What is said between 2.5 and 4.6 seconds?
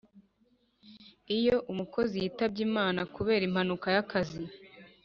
imana kubera impanuka y‟akazi